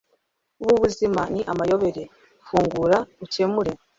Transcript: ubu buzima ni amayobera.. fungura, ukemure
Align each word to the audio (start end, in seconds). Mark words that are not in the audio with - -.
ubu 0.61 0.73
buzima 0.83 1.21
ni 1.33 1.41
amayobera.. 1.51 2.03
fungura, 2.47 2.97
ukemure 3.23 3.71